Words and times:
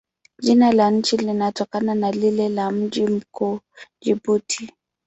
Jina 0.39 0.71
la 0.71 0.91
nchi 0.91 1.17
linatokana 1.17 1.95
na 1.95 2.11
lile 2.11 2.49
la 2.49 2.71
mji 2.71 3.03
mkuu, 3.07 3.59
Jibuti. 4.01 4.73